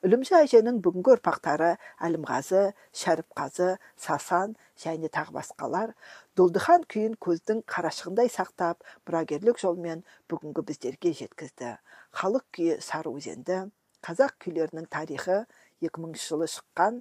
Үлімжі 0.04 0.36
әженің 0.36 0.82
бүгінгі 0.84 1.14
ұрпақтары 1.16 1.70
әлімғазы 2.04 2.64
шәріпқазы 2.92 3.78
сасан 3.96 4.58
және 4.84 5.08
тағы 5.08 5.32
басқалар 5.38 5.94
долдыхан 6.36 6.84
күйін 6.92 7.16
көздің 7.24 7.62
қарашығындай 7.72 8.28
сақтап 8.34 8.84
мұрагерлік 9.08 9.64
жолмен 9.64 10.04
бүгінгі 10.28 10.66
біздерге 10.68 11.14
жеткізді. 11.22 11.78
Халық 12.20 12.44
күйі 12.52 12.82
сары 12.84 13.16
өзенді 13.16 13.62
қазақ 14.04 14.36
күйлерінің 14.44 14.90
тарихы 14.92 15.46
2000 15.84 16.18
жылы 16.26 16.50
шыққан 16.56 17.00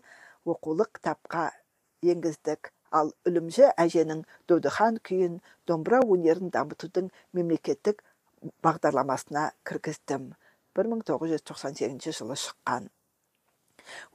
оқулық 0.55 0.93
кітапқа 0.99 1.49
енгіздік. 2.03 2.73
Ал 2.93 3.13
үлімжі 3.29 3.71
әженің 3.81 4.25
додыхан 4.51 4.99
күйін 5.09 5.39
домбыра 5.67 6.03
өнерін 6.05 6.51
дамытудың 6.53 7.13
мемлекеттік 7.33 8.03
бағдарламасына 8.65 9.53
кіргіздім. 9.69 10.33
1998 10.77 12.19
жылы 12.19 12.37
шыққан. 12.43 12.91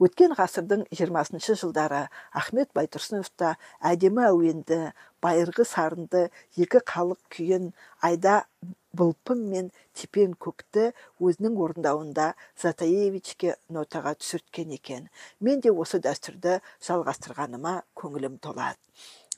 Өткен 0.04 0.32
ғасырдың 0.38 0.84
20 0.94 1.56
жылдары 1.60 2.04
ахмет 2.40 2.70
байтұрсыновта 2.78 3.56
әдемі 3.90 4.24
әуенді 4.28 4.78
байырғы 5.24 5.66
сарынды 5.68 6.22
екі 6.64 6.80
халық 6.92 7.20
күйін 7.34 7.72
айда 8.08 8.38
бұлпым 8.96 9.44
мен 9.52 9.70
тепен 9.96 10.34
көкті 10.40 10.90
өзінің 11.20 11.58
орындауында 11.64 12.32
затаевичке 12.62 13.56
нотаға 13.68 14.14
түсірткен 14.20 14.74
екен. 14.78 15.08
Мен 15.40 15.60
де 15.60 15.72
осы 15.72 16.00
дәстүрді 16.04 16.58
жалғастырғаныма 16.88 17.82
көңілім 17.98 18.38
толады. 18.44 18.80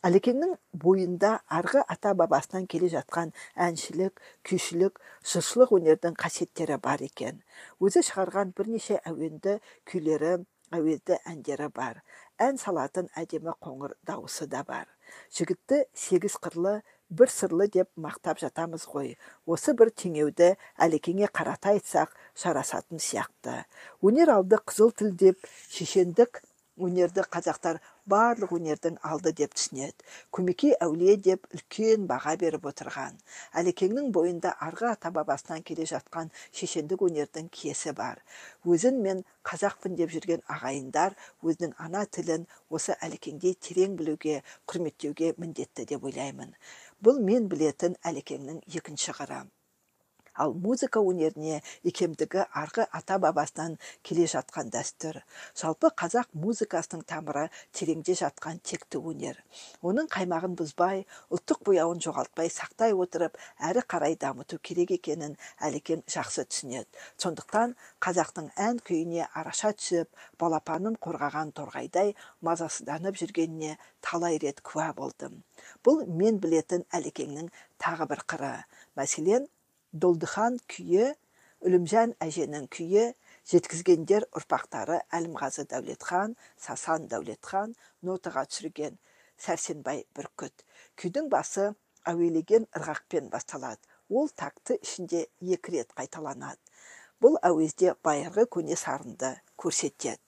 Әлекеңнің 0.01 0.55
бойында 0.83 1.31
арғы 1.53 1.83
ата 1.95 2.15
бабасынан 2.17 2.65
келе 2.73 2.89
жатқан 2.89 3.35
әншілік 3.67 4.23
күйшілік 4.49 4.97
жыршылық 5.33 5.75
өнердің 5.77 6.17
қасиеттері 6.23 6.79
бар 6.81 7.05
екен. 7.05 7.43
Өзі 7.85 8.01
шығарған 8.09 8.55
бірнеше 8.57 8.97
әуенді 9.05 9.59
күйлері 9.91 10.39
әуезді 10.73 11.19
әндері 11.29 11.69
бар. 11.77 12.01
Ән 12.41 12.57
салатын 12.57 13.11
әдемі 13.19 13.53
қоңыр 13.61 13.99
дауысы 14.09 14.49
да 14.49 14.63
бар. 14.65 14.89
Жігітті 15.37 15.83
сегіз 15.93 16.39
қырлы 16.41 16.79
бір 17.11 17.31
сырлы 17.35 17.67
деп 17.69 17.91
мақтап 17.99 18.41
жатамыз 18.43 18.87
ғой. 18.93 19.17
Осы 19.47 19.75
бір 19.79 19.91
теңеуді 20.03 20.55
әлекеңе 20.87 21.31
қарата 21.35 21.75
айтсақ 21.75 22.15
жарасатын 22.43 23.03
сияқты. 23.03 23.65
Өнер 24.03 24.37
алды 24.37 24.61
қызыл 24.63 24.95
тіл 24.95 25.13
деп 25.25 25.51
шешендік 25.69 26.43
өнерді 26.81 27.25
қазақтар 27.29 27.79
барлық 28.11 28.55
өнердің 28.57 28.97
алды 29.07 29.33
деп 29.37 29.55
түсінеді. 29.55 30.05
Көмекей 30.35 30.73
әулие 30.81 31.17
деп 31.21 31.47
үлкен 31.55 32.07
баға 32.11 32.37
беріп 32.41 32.67
отырған. 32.71 33.19
Әлекеңнің 33.61 34.11
бойында 34.17 34.55
арғы 34.67 34.89
ата 34.91 35.13
бабасынан 35.15 35.63
келе 35.67 35.87
жатқан 35.91 36.33
шешендік 36.57 37.05
өнердің 37.07 37.51
киесі 37.53 37.93
бар. 37.97 38.23
Өзін 38.65 39.03
мен 39.05 39.25
қазақпын 39.47 39.97
деп 40.01 40.15
жүрген 40.15 40.45
ағайындар 40.57 41.17
өзінің 41.45 41.77
ана 41.79 42.07
тілін 42.07 42.47
осы 42.71 42.97
әлекеңдей 43.05 43.57
терең 43.61 43.99
білуге 44.01 44.41
құрметтеуге 44.67 45.35
міндетті 45.39 45.87
деп 45.93 46.05
ойлаймын. 46.05 46.55
Бұл 47.05 47.21
мен 47.25 47.49
білетін 47.49 47.97
әлекеңнің 48.05 48.61
екінші 48.81 49.15
қыры. 49.17 49.45
Ал 50.35 50.55
музыка 50.55 51.01
өнеріне 51.03 51.61
икемдігі 51.87 52.45
арғы 52.57 52.87
ата 52.97 53.19
бабасынан 53.23 53.77
келе 54.07 54.27
жатқан 54.31 54.71
дәстүр. 54.73 55.21
Жалпы 55.59 55.91
қазақ 56.03 56.31
музыкасының 56.33 57.05
тамыры 57.11 57.49
тереңде 57.77 58.15
жатқан 58.21 58.61
текті 58.63 59.01
өнер. 59.01 59.41
Оның 59.83 60.09
қаймағын 60.13 60.57
бұзбай 60.59 61.05
ұлттық 61.35 61.63
бояуын 61.67 62.03
жоғалтпай 62.05 62.51
сақтай 62.53 62.95
отырып 62.95 63.39
әрі 63.59 63.85
қарай 63.85 64.17
дамыту 64.21 64.61
керек 64.63 64.95
екенін 64.97 65.37
әлекең 65.61 66.05
жақсы 66.09 66.47
түсінеді. 66.49 66.89
Сондықтан 67.21 67.77
қазақтың 68.01 68.51
ән 68.57 68.81
күйіне 68.85 69.29
араша 69.35 69.73
түсіп 69.77 70.09
балапанын 70.41 70.97
қорғаған 71.01 71.55
торғайдай 71.57 72.15
мазасызданып 72.47 73.19
жүргеніне 73.21 73.77
талай 74.01 74.39
рет 74.43 74.63
куә 74.65 74.91
болдым. 74.97 75.43
Бұл 75.85 76.05
мен 76.07 76.41
білетін 76.43 76.87
әлекеңнің 76.97 77.51
тағы 77.81 78.09
бір 78.11 78.25
қыры. 78.33 78.53
Мәселен 78.97 79.49
долдыхан 79.93 80.59
күйі 80.71 81.11
үлімжан 81.67 82.15
әженің 82.23 82.69
күйі 82.73 83.11
жеткізгендер 83.51 84.27
ұрпақтары 84.39 85.01
әлімғазы 85.17 85.67
дәулетхан 85.71 86.37
сасан 86.57 87.09
дәулетхан 87.11 87.75
нотаға 88.07 88.47
түсірген 88.49 88.99
сәрсенбай 89.41 90.05
бүркіт. 90.17 90.65
Күйдің 91.01 91.29
басы 91.33 91.73
әуелеген 92.07 92.69
ырғақпен 92.77 93.31
басталады. 93.33 93.83
Ол 94.09 94.31
такты 94.31 94.79
ішінде 94.83 95.27
екі 95.41 95.77
рет 95.77 95.93
қайталанады. 95.99 96.59
Бұл 97.21 97.37
әуезде 97.45 97.95
байырғы 98.05 98.47
көне 98.47 98.79
сарынды 98.79 99.35
көрсетеді. 99.61 100.19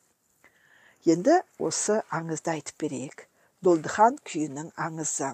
Енді 1.06 1.40
осы 1.58 2.02
аңызды 2.14 2.52
айтып 2.56 2.84
берейік. 2.84 3.26
Долдыхан 3.62 4.18
күйінің 4.26 4.74
аңызы. 4.76 5.32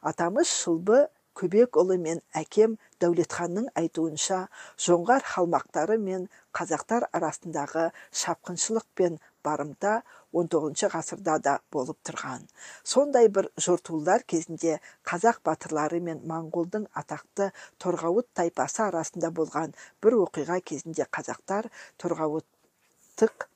Атамыз 0.00 0.48
шылбы 0.52 1.06
көбекұлы 1.36 1.96
мен 2.00 2.20
әкем 2.40 2.76
дәулетханның 3.02 3.68
айтуынша 3.80 4.38
жоңғар 4.86 5.24
халмақтары 5.32 5.96
мен 6.02 6.28
қазақтар 6.56 7.08
арасындағы 7.18 7.90
шапқыншылық 8.22 8.86
пен 9.00 9.18
барымта 9.46 9.96
19 10.42 10.86
ғасырда 10.92 11.36
да 11.46 11.56
болып 11.72 11.98
тұрған. 12.08 12.46
Сондай 12.92 13.28
бір 13.38 13.50
жортуылдар 13.66 14.24
кезінде 14.32 14.78
қазақ 15.10 15.42
батырлары 15.48 16.00
мен 16.08 16.22
моңғолдың 16.32 16.88
атақты 17.02 17.50
торғауыт 17.82 18.30
тайпасы 18.40 18.82
арасында 18.88 19.32
болған 19.40 19.76
бір 20.04 20.18
оқиға 20.26 20.60
кезінде 20.72 21.06
қазақтар 21.18 21.70
торғауыттық 22.02 23.48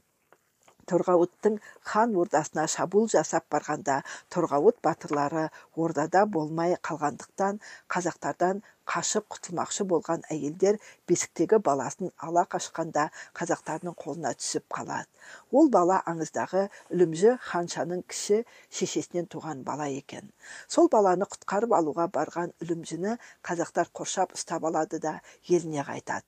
торғауыттың 0.90 1.60
хан 1.92 2.16
ордасына 2.24 2.66
шабуыл 2.74 3.08
жасап 3.14 3.46
барғанда 3.54 4.00
торғауыт 4.34 4.82
батырлары 4.86 5.46
ордада 5.86 6.26
болмай 6.36 6.76
қалғандықтан 6.90 7.60
қазақтардан 7.94 8.62
қашып 8.90 9.26
құтылмақшы 9.30 9.84
болған 9.90 10.24
әйелдер 10.34 10.78
бесіктегі 11.10 11.60
баласын 11.66 12.10
ала 12.26 12.42
қашқанда 12.54 13.04
қазақтардың 13.38 13.94
қолына 14.02 14.32
түсіп 14.40 14.66
қалады. 14.76 15.06
Ол 15.54 15.70
бала 15.76 16.00
аңыздағы 16.10 16.64
үлімжі 16.96 17.36
ханшаның 17.50 18.02
кіші 18.10 18.40
шешесінен 18.80 19.30
туған 19.34 19.62
бала 19.68 19.86
екен. 20.00 20.32
Сол 20.66 20.90
баланы 20.96 21.30
құтқарып 21.36 21.76
алуға 21.78 22.08
барған 22.18 22.56
үлімжіні 22.64 23.14
қазақтар 23.46 23.94
қоршап 23.94 24.34
ұстап 24.34 24.66
алады 24.72 24.98
да 25.06 25.20
еліне 25.46 25.86
қайтады. 25.86 26.26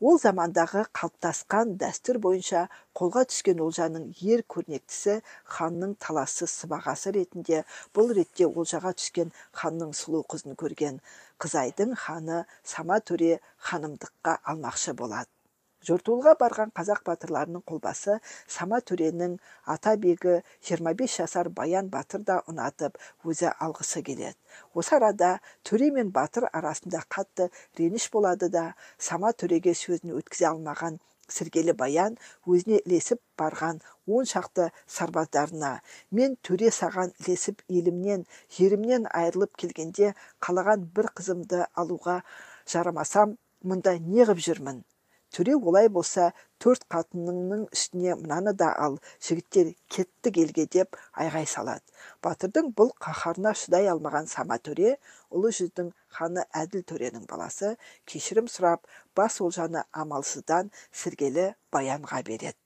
Ол 0.00 0.16
замандағы 0.20 0.82
қалыптасқан 0.96 1.74
дәстүр 1.80 2.18
бойынша 2.26 2.60
қолға 2.96 3.24
түскен 3.32 3.58
олжаның 3.64 4.06
ер 4.26 4.42
көрнектісі 4.54 5.16
ханның 5.56 5.92
таласы 6.04 6.48
сыбағасы 6.52 7.12
ретінде 7.16 7.64
бұл 7.98 8.14
ретте 8.18 8.48
олжаға 8.48 8.94
түскен 9.00 9.34
ханның 9.62 9.92
сұлу 10.00 10.22
қызын 10.34 10.56
көрген 10.62 11.02
қызайдың 11.44 11.92
ханы 12.06 12.40
сама 12.74 13.00
төре 13.10 13.34
ханымдыққа 13.68 14.38
алмақшы 14.54 14.96
болады 15.02 15.39
жортуылға 15.88 16.34
барған 16.40 16.72
қазақ 16.76 17.02
батырларының 17.08 17.64
қолбасы 17.70 18.18
сама 18.56 18.80
төренің 18.90 19.36
ата 19.74 19.96
бегі 20.04 20.38
25 20.70 21.18
жасар 21.22 21.50
баян 21.60 21.90
батыр 21.94 22.24
да 22.30 22.40
ұнатып 22.52 22.98
өзі 23.24 23.52
алғысы 23.66 24.02
келеді. 24.06 24.36
Осы 24.74 24.96
арада 24.98 25.30
төре 25.64 25.90
мен 25.98 26.10
батыр 26.16 26.48
арасында 26.52 27.04
қатты 27.16 27.50
реніш 27.78 28.10
болады 28.12 28.50
да 28.56 28.66
сама 28.98 29.32
төреге 29.32 29.76
сөзін 29.84 30.16
өткізе 30.20 30.50
алмаған 30.52 31.00
сіргелі 31.30 31.74
баян 31.80 32.16
өзіне 32.54 32.80
ілесіп 32.80 33.20
барған 33.40 33.80
он 34.18 34.28
шақты 34.32 34.68
сарбаздарына 34.96 35.72
мен 36.18 36.36
төре 36.48 36.72
саған 36.78 37.14
ілесіп 37.22 37.62
елімнен 37.80 38.26
жерімнен 38.58 39.06
айырылып 39.22 39.56
келгенде 39.64 40.14
қалаған 40.46 40.88
бір 40.98 41.12
қызымды 41.20 41.64
алуға 41.84 42.20
жарамасам 42.74 43.36
мұнда 43.72 43.98
неғып 44.12 44.42
жүрмін? 44.48 44.84
Төре 45.36 45.54
олай 45.56 45.88
болса 45.96 46.30
төрт 46.62 46.84
қатыныңның 46.92 47.62
үстіне 47.76 48.16
мынаны 48.20 48.52
да 48.62 48.70
ал 48.86 48.98
жігіттер 49.26 49.72
кеттік 49.96 50.40
елге 50.44 50.66
деп 50.76 50.98
айғай 51.24 51.48
салады. 51.54 51.84
Батырдың 52.26 52.72
бұл 52.80 52.92
қаһарына 53.06 53.54
шыдай 53.62 53.88
алмаған 53.92 54.28
сама 54.34 54.60
төре 54.68 54.96
ұлы 55.30 55.54
жүздің 55.60 55.92
ханы 56.18 56.46
әділ 56.62 56.84
төренің 56.92 57.28
баласы 57.30 57.76
кешірім 58.12 58.50
сұрап 58.56 58.88
бас 59.16 59.40
олжаны 59.40 59.86
амалсыздан 60.04 60.74
сіргелі 61.02 61.52
баянға 61.72 62.24
береді. 62.26 62.59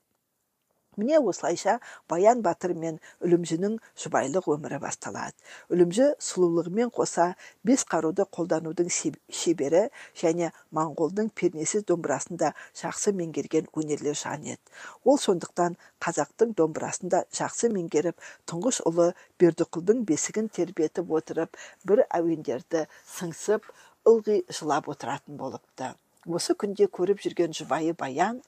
Міне 0.97 1.19
осылайша 1.19 1.79
баян 2.09 2.43
батыр 2.43 2.75
мен 2.75 3.01
үлімжінің 3.25 3.79
жұбайлық 4.01 4.49
өмірі 4.55 4.81
басталады. 4.83 5.37
Үлімжі 5.73 6.11
сұлулығымен 6.23 6.93
қоса 6.95 7.33
бес 7.65 7.85
қаруды 7.89 8.27
қолданудың 8.29 8.91
шебері 8.93 9.89
және 10.21 10.53
моңғолдың 10.75 11.31
пернесіз 11.35 11.87
домбырасын 11.89 12.41
да 12.41 12.53
жақсы 12.81 13.15
меңгерген 13.17 13.71
өнерлі 13.75 14.15
жан 14.19 14.47
еді. 14.55 14.63
Ол 15.05 15.19
сондықтан 15.19 15.79
қазақтың 16.05 16.55
домбырасын 16.59 17.13
да 17.15 17.25
жақсы 17.35 17.73
меңгеріп 17.75 18.21
тұңғыш 18.51 18.83
ұлы 18.89 19.13
бердіқұлдың 19.41 20.05
бесігін 20.09 20.49
тербетіп 20.49 21.11
отырып 21.19 21.59
бір 21.89 22.05
әуендерді 22.11 22.87
сыңсып 23.17 23.69
ылғи 24.09 24.43
жылап 24.53 24.89
отыратын 24.93 25.39
болыпты. 25.41 25.95
Осы 26.25 26.55
күнде 26.57 26.89
көріп 26.89 27.21
жүрген 27.25 27.53
жұбайы 27.57 27.95
баян 27.97 28.41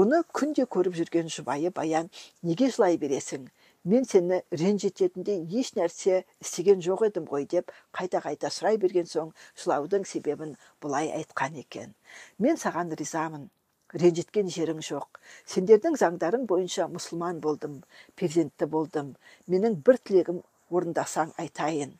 оны 0.00 0.22
күнде 0.34 0.64
көріп 0.74 0.96
жүрген 0.98 1.28
жұбайы 1.30 1.70
баян 1.74 2.08
неге 2.42 2.70
жылай 2.74 2.96
бересің? 2.98 3.46
Мен 3.84 4.06
сені 4.08 4.40
ренжітетіндей 4.50 5.42
еш 5.60 5.74
нәрсе 5.78 6.22
істеген 6.42 6.80
жоқ 6.86 7.04
едім 7.08 7.28
ғой 7.30 7.44
деп 7.54 7.70
қайта 7.94 8.22
қайта 8.24 8.50
сұрай 8.56 8.78
берген 8.80 9.06
соң 9.10 9.32
жылаудың 9.62 10.06
себебін 10.08 10.56
бұлай 10.82 11.12
айтқан 11.20 11.60
екен. 11.62 11.92
Мен 12.38 12.58
саған 12.58 12.94
ризамын. 12.98 13.50
Ренжіткен 13.94 14.48
жерің 14.50 14.80
жоқ. 14.82 15.20
Сендердің 15.46 15.98
заңдарың 16.00 16.48
бойынша 16.50 16.88
мұсылман 16.90 17.38
болдым 17.44 17.82
перзентті 18.18 18.66
болдым. 18.66 19.14
Менің 19.46 19.78
бір 19.86 20.00
тілегім 20.02 20.40
орындасаң 20.70 21.36
айтайын 21.38 21.94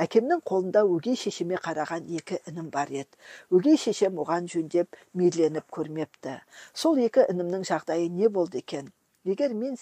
әкемнің 0.00 0.42
қолында 0.48 0.82
өгей 0.88 1.16
шешеме 1.18 1.60
қараған 1.60 2.08
екі 2.18 2.40
інім 2.50 2.70
бар 2.74 2.92
еді. 2.92 3.10
Өгей 3.50 3.76
шешем 3.76 4.20
оған 4.22 4.48
жөндеп 4.52 4.96
мейірленіп 5.14 5.68
көрмепті. 5.70 6.38
Сол 6.74 7.00
екі 7.02 7.26
інімнің 7.32 7.66
жағдайы 7.68 8.08
не 8.08 8.28
болды 8.28 8.62
екен? 8.62 8.92
Егер 9.24 9.54
мен 9.54 9.76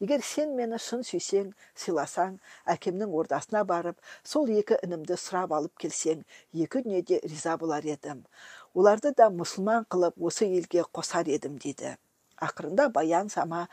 егер 0.00 0.22
сен 0.24 0.54
мені 0.56 0.78
шын 0.80 1.04
сүйсең 1.04 1.52
сыйласаң 1.78 2.38
әкемнің 2.74 3.12
ордасына 3.20 3.62
барып 3.68 3.98
сол 4.24 4.48
екі 4.48 4.78
інімді 4.86 5.18
сұрап 5.20 5.52
алып 5.56 5.76
келсең 5.84 6.24
екі 6.64 6.82
дүниеде 6.86 7.20
риза 7.26 7.56
болар 7.60 7.84
едім. 7.84 8.24
Оларды 8.74 9.12
да 9.16 9.28
мұсылман 9.34 9.84
қылып 9.92 10.16
осы 10.16 10.48
елге 10.48 10.86
қосар 10.88 11.28
едім 11.28 11.58
дейді. 11.60 11.96
Ақырында 12.40 12.88
баян 12.88 13.28
сама 13.28 13.66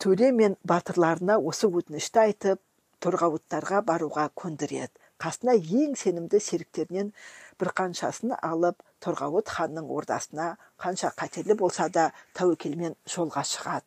төре 0.00 0.32
мен 0.32 0.56
батырларына 0.64 1.36
осы 1.38 1.68
өтінішті 1.68 2.24
айтып 2.24 2.60
торғауыттарға 3.02 3.82
баруға 3.88 4.28
көндіреді. 4.38 4.94
Қасына 5.22 5.54
ең 5.82 5.94
сенімді 5.98 6.40
серіктерінен 6.42 7.12
бір 7.60 7.70
қаншасын 7.78 8.34
алып 8.38 8.82
торғауыт 9.04 9.52
ханның 9.54 9.90
ордасына 9.96 10.48
қанша 10.82 11.12
қатерлі 11.18 11.58
болса 11.62 11.88
да 11.96 12.10
тәуекелмен 12.38 12.96
жолға 13.14 13.44
шығады. 13.46 13.86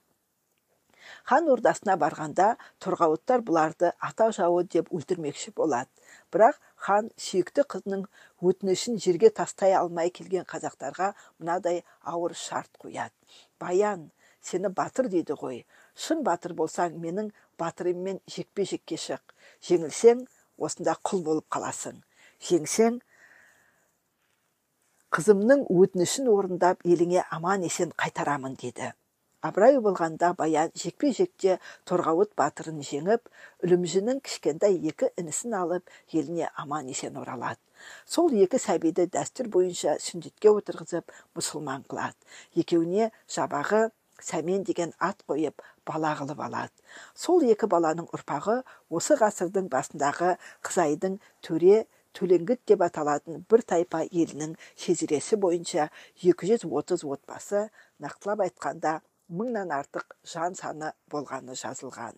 Хан 1.30 1.50
ордасына 1.54 1.96
барғанда 2.02 2.48
торғауыттар 2.84 3.44
бұларды 3.46 3.92
ата 4.08 4.30
жауы 4.38 4.64
деп 4.76 4.92
өлтірмекші 4.96 5.54
болады. 5.60 5.90
Бірақ 6.34 6.58
хан 6.88 7.12
сүйікті 7.22 7.66
қызының 7.74 8.06
өтінішін 8.42 8.98
жерге 9.06 9.30
тастай 9.40 9.76
алмай 9.78 10.10
келген 10.10 10.48
қазақтарға 10.50 11.12
мынадай 11.40 11.84
ауыр 12.02 12.34
шарт 12.40 12.72
қояды. 12.82 13.14
Баян 13.60 14.10
сені 14.42 14.70
батыр 14.70 15.10
дейді 15.10 15.38
ғой. 15.42 15.66
Шын 15.96 16.24
батыр 16.28 16.54
болсаң 16.60 16.98
менің 17.02 17.32
батырыммен 17.60 18.20
жекпе 18.36 18.66
жекке 18.72 19.00
шық. 19.00 19.24
Жеңілсең 19.68 20.26
осында 20.58 20.98
құл 21.08 21.24
болып 21.24 21.48
қаласың. 21.56 22.02
Жеңсең 22.50 23.00
қызымның 25.16 25.66
өтінішін 25.72 26.28
орындап 26.28 26.84
еліңе 26.84 27.24
аман 27.32 27.64
есен 27.64 27.94
қайтарамын 27.96 28.58
деді. 28.60 28.92
Абырай 29.46 29.78
болғанда 29.78 30.32
баян 30.34 30.72
жекпе 30.82 31.12
жекте 31.14 31.60
торғауыт 31.86 32.32
батырын 32.40 32.80
жеңіп 32.88 33.30
үлімжінің 33.64 34.20
кішкентай 34.26 34.80
екі 34.90 35.12
інісін 35.22 35.54
алып 35.60 35.92
еліне 36.12 36.50
аман 36.64 36.90
есен 36.90 37.20
оралады. 37.22 37.62
Сол 38.10 38.34
екі 38.34 38.58
сәбиді 38.64 39.06
дәстүр 39.14 39.52
бойынша 39.54 40.00
сүндетке 40.02 40.50
отырғызып 40.50 41.14
мұсылман 41.38 41.86
қылады. 41.86 42.18
Екеуіне 42.58 43.12
жабағы 43.30 43.92
сәмен 44.32 44.66
деген 44.66 44.96
ат 44.98 45.22
қойып 45.30 45.62
бала 45.88 46.14
қылып 46.20 46.42
алады. 46.48 46.74
Сол 47.14 47.46
екі 47.48 47.70
баланың 47.72 48.10
ұрпағы 48.16 48.62
осы 48.90 49.18
ғасырдың 49.22 49.70
басындағы 49.74 50.36
қызайдың 50.66 51.20
төре 51.46 51.86
төлеңгіт 52.16 52.62
деп 52.72 52.86
аталатын 52.86 53.44
бір 53.52 53.64
тайпа 53.72 54.04
елінің 54.06 54.56
шежіресі 54.80 55.40
бойынша 55.42 55.90
230 56.24 57.04
отбасы 57.16 57.66
нақтылап 58.04 58.46
айтқанда 58.48 59.00
мыңнан 59.30 59.74
артық 59.74 60.16
жан 60.32 60.56
саны 60.56 60.94
болғаны 61.12 61.58
жазылған. 61.60 62.16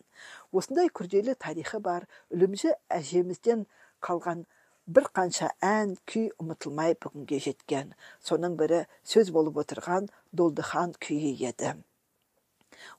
Осындай 0.51 0.91
күрделі 0.99 1.37
тарихы 1.39 1.79
бар 1.79 2.07
үлімжі 2.35 2.75
әжемізден 2.99 3.65
қалған 4.03 4.45
бір 4.87 5.09
қанша 5.19 5.49
ән 5.63 5.95
күй 6.07 6.29
ұмытылмай 6.43 6.97
бүгінге 7.03 7.39
жеткен. 7.47 7.93
Соның 8.23 8.59
бірі 8.59 8.85
сөз 9.03 9.31
болып 9.35 9.63
отырған 9.63 10.11
долдыхан 10.31 10.95
күйі 11.03 11.33
еді. 11.49 11.73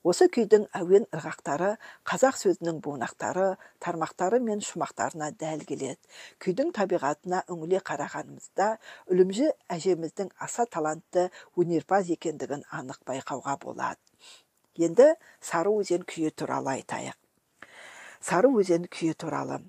Осы 0.03 0.29
күйдің 0.35 0.67
әуен 0.79 1.07
ырғақтары 1.15 1.71
қазақ 2.09 2.39
сөзінің 2.41 2.81
бунақтары 2.85 3.49
тармақтары 3.85 4.41
мен 4.45 4.61
шумақтарына 4.65 5.31
дәл 5.41 5.65
келеді. 5.69 6.01
Күйдің 6.43 6.73
табиғатына 6.79 7.45
үңіле 7.53 7.81
қарағанымызда 7.91 8.69
үлімжі 9.13 9.53
әжеміздің 9.77 10.35
аса 10.39 10.67
талантты 10.67 11.29
өнерпаз 11.57 12.13
екендігін 12.17 12.67
анық 12.71 13.03
байқауға 13.09 13.59
болады. 13.65 14.01
Енді 14.79 15.13
сары 15.41 15.73
өзен 15.75 16.05
күйі 16.07 16.31
туралы 16.31 16.77
айтайық. 16.79 17.17
Сары 18.21 18.51
өзен 18.61 18.87
күйі 18.87 19.15
туралы. 19.15 19.63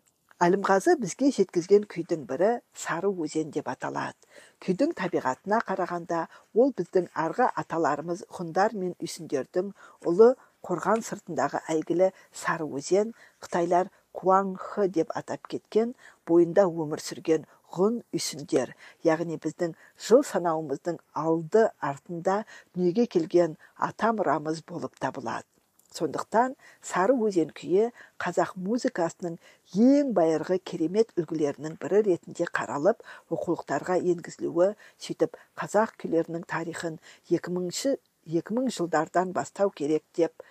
Әлімғазы 0.46 0.94
бізге 1.02 1.30
жеткізген 1.36 1.86
күйдің 1.92 2.22
бірі 2.28 2.50
сары 2.82 3.10
өзен 3.24 3.50
деп 3.56 3.66
аталады. 3.68 4.16
Күйдің 4.64 4.94
табиғатына 4.96 5.60
қарағанда 5.68 6.20
ол 6.56 6.72
біздің 6.78 7.10
арғы 7.24 7.50
аталарымыз 7.64 8.24
ғұндар 8.38 8.76
мен 8.84 8.94
үйсіндердің 9.04 9.74
ұлы 10.12 10.30
қорған 10.64 11.04
сыртындағы 11.10 11.60
әйгілі 11.76 12.10
сары 12.44 12.70
өзен 12.80 13.12
қытайлар 13.44 13.92
куаңхы 14.16 14.88
деп 15.00 15.12
атап 15.20 15.52
кеткен 15.52 15.92
бойында 16.32 16.70
өмір 16.72 17.04
сүрген 17.04 17.44
ғұн 17.76 18.00
үйсіндер 18.16 18.76
яғни 19.12 19.44
біздің 19.44 19.76
жыл 20.08 20.24
санауымыздың 20.32 21.04
алды 21.28 21.68
артында 21.92 22.46
дүниеге 22.48 23.12
келген 23.12 23.60
ата 23.76 24.16
мұрамыз 24.16 24.64
болып 24.72 24.96
табылады. 25.04 25.50
Сондықтан 25.98 26.56
сары 26.92 27.16
өзен 27.28 27.52
күйі 27.60 27.90
қазақ 28.24 28.56
музыкасының 28.68 29.38
ең 29.86 30.14
байырғы 30.18 30.60
керемет 30.72 31.14
үлгілерінің 31.20 31.78
бірі 31.84 32.02
ретінде 32.10 32.50
қаралып 32.60 33.06
оқулықтарға 33.36 34.00
енгізілуі 34.16 34.72
сөйтіп 35.06 35.38
қазақ 35.62 35.96
күйлерінің 36.04 36.48
тарихын 36.56 37.00
2000 37.34 37.98
2000 38.30 38.76
жылдардан 38.80 39.32
бастау 39.34 39.72
керек 39.74 40.04
деп 40.18 40.46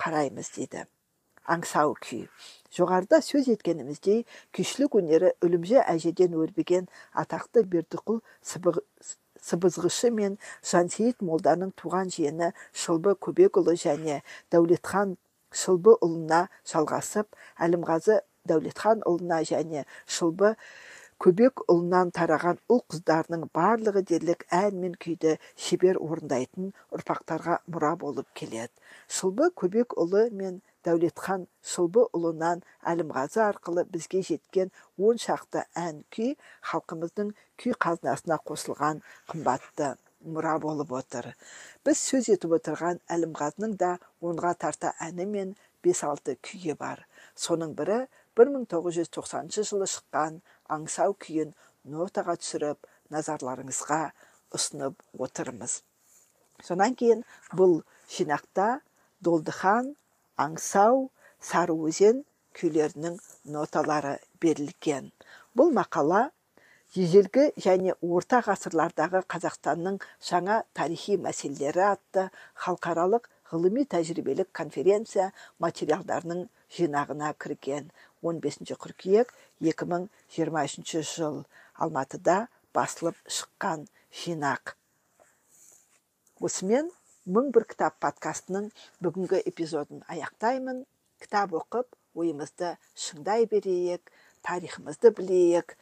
қараймыз 0.00 0.54
дейді 0.56 0.86
аңсау 1.48 1.94
күй. 2.04 2.26
Жоғарыда 2.76 3.20
сөз 3.24 3.48
еткеніміздей 3.54 4.24
күйшілік 4.56 4.98
өнері 5.00 5.32
үлімжі 5.44 5.80
әжеден 5.80 6.36
өрбіген 6.36 6.88
атақты 7.22 7.64
бердіқұл 7.72 8.20
сыбызғышы 9.44 10.10
мен 10.14 10.36
жансейіт 10.70 11.24
молданың 11.24 11.72
туған 11.80 12.12
жиені 12.14 12.52
шылбы 12.72 13.14
көбекұлы 13.26 13.76
және 13.80 14.20
дәулетхан 14.54 15.16
шылбыұлына 15.62 16.44
жалғасып 16.72 17.38
әлімғазы 17.66 18.20
дәулетханұлына 18.48 19.42
және 19.48 19.84
шылбы 20.06 20.54
көбекұлынан 21.24 22.12
тараған 22.14 22.60
ұл 22.70 22.84
қыздарының 22.92 23.48
барлығы 23.54 24.04
дерлік 24.10 24.44
ән 24.54 24.78
мен 24.82 24.94
күйді 25.02 25.34
шебер 25.66 25.98
орындайтын 25.98 26.70
ұрпақтарға 26.94 27.58
мұра 27.74 27.96
болып 27.98 28.28
келеді. 28.38 28.70
Шылбы 29.10 29.50
көбекұлы 29.62 30.28
мен 30.30 30.60
дәулетхан 30.88 31.46
ұлынан 32.16 32.64
әлімғазы 32.92 33.44
арқылы 33.44 33.84
бізге 33.92 34.24
жеткен 34.32 34.74
он 34.96 35.20
шақты 35.20 35.64
ән 35.76 36.04
күй 36.14 36.34
халқымыздың 36.72 37.32
күй 37.62 37.76
қазынасына 37.84 38.38
қосылған 38.50 39.02
қымбатты 39.32 39.94
мұра 40.24 40.58
болып 40.60 40.92
отыр. 40.92 41.34
Біз 41.84 42.00
сөз 42.10 42.30
етіп 42.34 42.56
отырған 42.58 43.00
әлімғазының 43.14 43.76
да 43.82 43.98
онға 44.20 44.54
тарта 44.64 44.94
әні 45.04 45.26
мен 45.26 45.54
бес 45.84 46.02
алты 46.04 46.36
күйі 46.42 46.74
бар. 46.78 47.04
Соның 47.36 47.74
бірі 47.78 48.06
1990 48.38 49.68
жылы 49.70 49.86
шыққан 49.92 50.40
аңсау 50.74 51.14
күйін 51.24 51.54
нотаға 51.84 52.36
түсіріп 52.40 52.88
назарларыңызға 53.14 54.02
ұсынып 54.54 54.98
отырмыз. 55.18 55.82
Сонан 56.64 56.96
кейін 56.98 57.24
бұл 57.54 57.80
жинақта 58.10 58.80
долдыхан 59.22 59.94
аңсау 60.38 61.08
өзен 61.88 62.24
күйлерінің 62.58 63.18
ноталары 63.54 64.18
берілген. 64.42 65.12
Бұл 65.56 65.72
мақала 65.74 66.28
ежелгі 66.96 67.50
және 67.60 67.94
орта 68.00 68.40
ғасырлардағы 68.46 69.22
қазақстанның 69.34 69.98
жаңа 70.30 70.62
тарихи 70.74 71.18
мәселелері 71.26 71.84
атты 71.92 72.28
халықаралық 72.64 73.28
ғылыми 73.52 73.84
тәжірибелік 73.94 74.50
конференция 74.52 75.32
материалдарының 75.64 76.46
жинағына 76.76 77.34
кірген. 77.38 77.90
15 78.22 78.74
қыркүйек 78.82 79.32
2023 79.60 81.02
жыл. 81.14 81.44
Алматыда 81.78 82.48
басылып 82.74 83.16
шыққан 83.30 83.86
жинақ. 84.24 84.74
Осымен 86.40 86.90
мың 87.28 87.50
бір 87.52 87.66
кітап 87.68 87.98
подкастының 88.00 88.70
бүгінгі 89.04 89.42
эпизодын 89.50 90.00
аяқтаймын. 90.08 90.84
Кітап 91.20 91.52
оқып 91.58 91.96
ойымызды 92.16 92.70
шыңдай 92.96 93.44
берейік 93.50 94.12
тарихымызды 94.46 95.10
білейік 95.18 95.74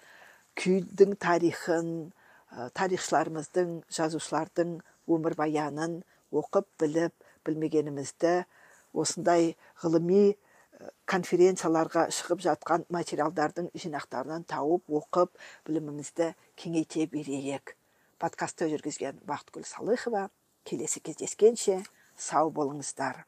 күйдің 0.59 1.13
тарихын 1.23 1.91
тарихшыларымыздың 2.79 3.77
жазушылардың 3.99 4.73
өмірбаянын 5.17 6.01
оқып 6.41 6.67
біліп 6.83 7.29
білмегенімізді 7.47 8.33
осындай 9.05 9.53
ғылыми 9.85 10.35
конференцияларға 11.13 12.09
шығып 12.17 12.43
жатқан 12.49 12.89
материалдардың 12.97 13.71
жинақтарынан 13.85 14.49
тауып 14.51 14.91
оқып 14.99 15.39
білімімізді 15.69 16.33
кеңейте 16.59 17.07
берейік. 17.13 17.77
Подкастты 18.19 18.71
жүргізген 18.73 19.23
бақытгүл 19.29 19.69
салыхова. 19.69 20.27
Келесі 20.67 21.01
кездескенше 21.07 21.79
сау 22.17 22.51
болыңыздар. 22.59 23.25